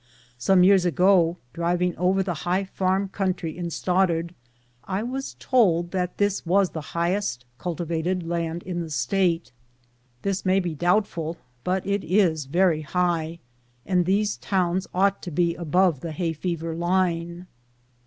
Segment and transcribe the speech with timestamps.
[0.39, 4.33] Some years ago, driving •over the high farm country in Stoddard,
[4.85, 9.51] I was told that this was the highest cultivated land in the State.
[10.23, 13.37] This may be doubtful, but it is very high,
[13.85, 17.45] and these towns ought to be above the hay fever line.